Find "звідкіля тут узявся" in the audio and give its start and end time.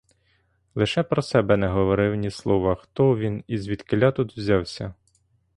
3.57-4.93